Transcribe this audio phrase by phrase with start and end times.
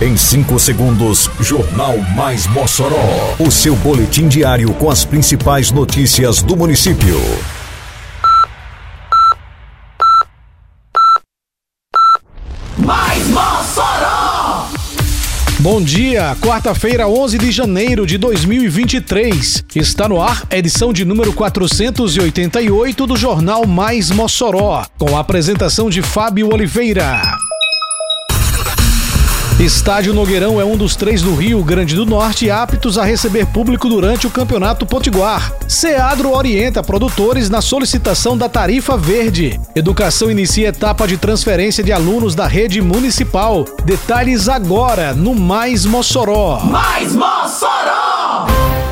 [0.00, 3.36] Em 5 segundos, Jornal Mais Mossoró.
[3.38, 7.16] O seu boletim diário com as principais notícias do município.
[12.76, 14.66] Mais Mossoró!
[15.60, 19.64] Bom dia, quarta-feira, 11 de janeiro de 2023.
[19.76, 26.02] Está no ar edição de número 488 do Jornal Mais Mossoró, com a apresentação de
[26.02, 27.22] Fábio Oliveira.
[29.60, 33.88] Estádio Nogueirão é um dos três do Rio Grande do Norte aptos a receber público
[33.88, 35.52] durante o Campeonato Potiguar.
[35.68, 39.60] Seadro orienta produtores na solicitação da tarifa verde.
[39.74, 43.64] Educação inicia etapa de transferência de alunos da rede municipal.
[43.84, 46.58] Detalhes agora no Mais Mossoró.
[46.64, 48.83] Mais Mossoró!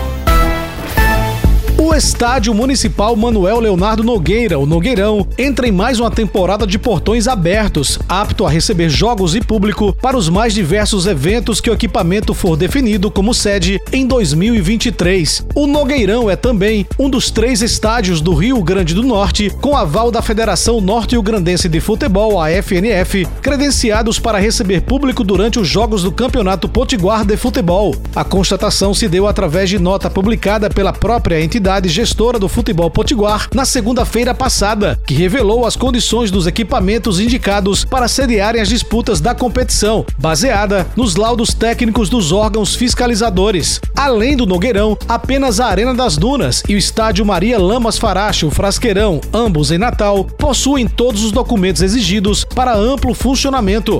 [1.92, 7.28] O Estádio Municipal Manuel Leonardo Nogueira, o Nogueirão, entra em mais uma temporada de portões
[7.28, 12.32] abertos, apto a receber jogos e público para os mais diversos eventos que o equipamento
[12.32, 15.44] for definido como sede em 2023.
[15.54, 20.10] O Nogueirão é também um dos três estádios do Rio Grande do Norte com aval
[20.10, 26.02] da Federação Norte-Rio Grandense de Futebol, a FNF, credenciados para receber público durante os jogos
[26.02, 27.94] do Campeonato Potiguar de Futebol.
[28.16, 33.48] A constatação se deu através de nota publicada pela própria entidade gestora do futebol potiguar
[33.54, 39.34] na segunda-feira passada, que revelou as condições dos equipamentos indicados para sediarem as disputas da
[39.34, 43.80] competição, baseada nos laudos técnicos dos órgãos fiscalizadores.
[43.96, 48.50] Além do Nogueirão, apenas a Arena das Dunas e o estádio Maria Lamas Farache, o
[48.50, 53.98] Frasqueirão, ambos em Natal, possuem todos os documentos exigidos para amplo funcionamento.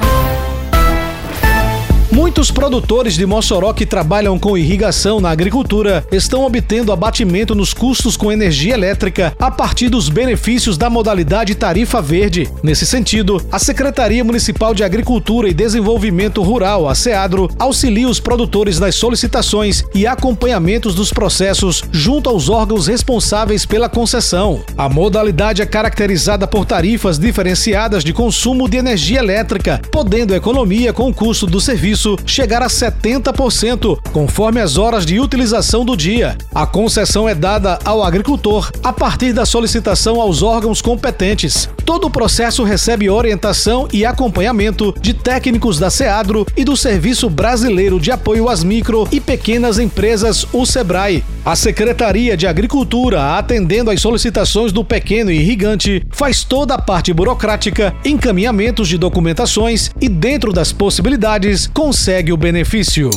[2.23, 8.17] Muitos produtores de Mossoró que trabalham com irrigação na agricultura estão obtendo abatimento nos custos
[8.17, 12.49] com energia elétrica a partir dos benefícios da modalidade tarifa verde.
[12.63, 18.79] Nesse sentido, a Secretaria Municipal de Agricultura e Desenvolvimento Rural, a SEADRO, auxilia os produtores
[18.79, 24.63] nas solicitações e acompanhamentos dos processos junto aos órgãos responsáveis pela concessão.
[24.79, 30.93] A modalidade é caracterizada por tarifas diferenciadas de consumo de energia elétrica, podendo a economia
[30.93, 36.37] com o custo do serviço chegar a 70%, conforme as horas de utilização do dia.
[36.55, 41.69] A concessão é dada ao agricultor a partir da solicitação aos órgãos competentes.
[41.85, 47.99] Todo o processo recebe orientação e acompanhamento de técnicos da SEADRO e do Serviço Brasileiro
[47.99, 51.25] de Apoio às Micro e Pequenas Empresas, o SEBRAE.
[51.45, 57.93] A Secretaria de Agricultura, atendendo às solicitações do pequeno irrigante, faz toda a parte burocrática,
[58.05, 63.11] encaminhamentos de documentações e, dentro das possibilidades, consegue o benefício.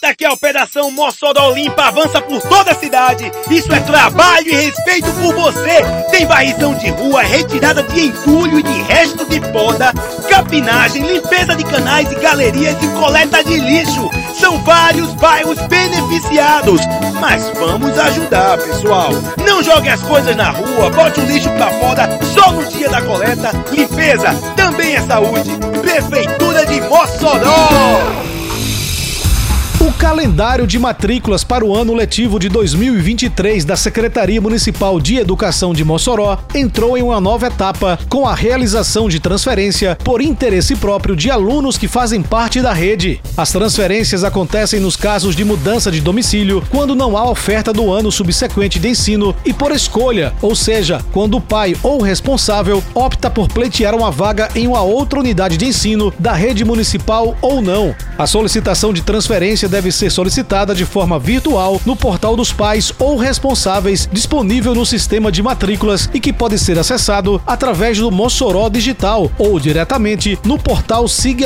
[0.00, 3.30] Eita, que a Operação Mossoró Limpa avança por toda a cidade.
[3.50, 5.82] Isso é trabalho e respeito por você.
[6.10, 9.92] Tem varrição de rua, retirada de entulho e de resto de poda,
[10.28, 14.08] capinagem, limpeza de canais e galerias e coleta de lixo.
[14.34, 16.80] São vários bairros beneficiados.
[17.20, 19.10] Mas vamos ajudar, pessoal.
[19.44, 23.02] Não jogue as coisas na rua, bote o lixo pra fora só no dia da
[23.02, 23.50] coleta.
[23.72, 25.50] Limpeza também é saúde.
[25.82, 28.17] Prefeitura de Mossoró.
[29.98, 35.84] Calendário de matrículas para o ano letivo de 2023 da Secretaria Municipal de Educação de
[35.84, 41.32] Mossoró entrou em uma nova etapa com a realização de transferência por interesse próprio de
[41.32, 43.20] alunos que fazem parte da rede.
[43.36, 48.12] As transferências acontecem nos casos de mudança de domicílio, quando não há oferta do ano
[48.12, 53.28] subsequente de ensino e por escolha, ou seja, quando o pai ou o responsável opta
[53.28, 57.96] por pleitear uma vaga em uma outra unidade de ensino da rede municipal ou não.
[58.16, 63.16] A solicitação de transferência deve ser solicitada de forma virtual no portal dos pais ou
[63.16, 69.30] responsáveis disponível no sistema de matrículas e que pode ser acessado através do Mossoró Digital
[69.38, 71.38] ou diretamente no portal Sig.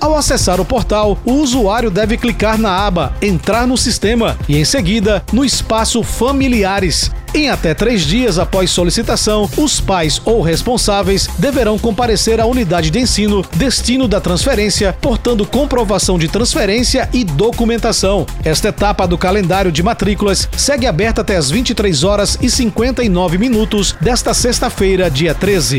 [0.00, 4.64] Ao acessar o portal, o usuário deve clicar na aba Entrar no sistema e, em
[4.64, 7.10] seguida, no espaço Familiares.
[7.34, 12.98] Em até três dias após solicitação, os pais ou responsáveis deverão comparecer à unidade de
[12.98, 18.26] ensino destino da transferência, portando comprovação de transferência e documentação.
[18.44, 23.96] Esta etapa do calendário de matrículas segue aberta até as 23 horas e 59 minutos
[23.98, 25.78] desta sexta-feira, dia 13.